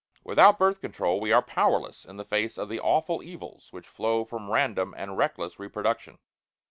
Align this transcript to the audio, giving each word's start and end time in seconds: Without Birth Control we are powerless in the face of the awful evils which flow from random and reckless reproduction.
Without 0.23 0.57
Birth 0.57 0.81
Control 0.81 1.19
we 1.19 1.31
are 1.31 1.43
powerless 1.43 2.05
in 2.05 2.17
the 2.17 2.25
face 2.25 2.57
of 2.57 2.69
the 2.69 2.79
awful 2.79 3.21
evils 3.21 3.67
which 3.69 3.87
flow 3.87 4.25
from 4.25 4.49
random 4.49 4.95
and 4.97 5.15
reckless 5.15 5.59
reproduction. 5.59 6.17